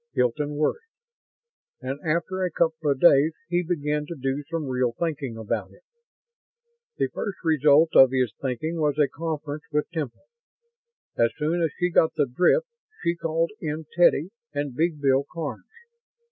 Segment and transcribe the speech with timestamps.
[0.13, 0.81] Hilton worried.
[1.79, 5.83] And after a couple of days he began to do some real thinking about it.
[6.97, 10.23] The first result of his thinking was a conference with Temple.
[11.17, 12.65] As soon as she got the drift,
[13.03, 15.65] she called in Teddy and Big Bill Karns.